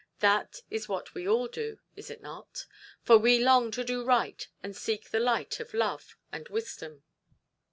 That 0.17 0.61
is 0.71 0.89
what 0.89 1.13
we 1.13 1.27
all 1.27 1.45
do, 1.47 1.77
is 1.95 2.09
it 2.09 2.23
not? 2.23 2.65
for 3.03 3.19
we 3.19 3.37
long 3.37 3.69
to 3.69 3.83
do 3.83 4.03
right 4.03 4.47
and 4.63 4.75
seek 4.75 5.11
the 5.11 5.19
light 5.19 5.59
of 5.59 5.75
love 5.75 6.17
and 6.31 6.49
wisdom. 6.49 7.03